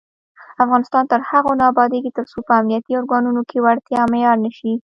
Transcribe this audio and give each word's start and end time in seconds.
افغانستان 0.63 1.03
تر 1.11 1.19
هغو 1.29 1.51
نه 1.59 1.65
ابادیږي، 1.71 2.11
ترڅو 2.17 2.37
په 2.47 2.53
امنیتي 2.59 2.91
ارګانونو 2.99 3.41
کې 3.49 3.57
وړتیا 3.65 4.01
معیار 4.11 4.37
نشي. 4.45 4.73